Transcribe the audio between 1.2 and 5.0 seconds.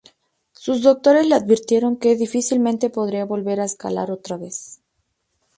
le advirtieron que difícilmente podría volver a escalar otra vez.